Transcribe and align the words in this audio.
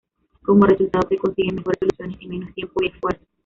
Como 0.41 0.65
resultado 0.65 1.07
se 1.07 1.19
consiguen 1.19 1.57
mejores 1.57 1.77
soluciones 1.81 2.19
en 2.23 2.29
menos 2.29 2.53
tiempo 2.55 2.81
y 2.81 2.87
esfuerzo. 2.87 3.23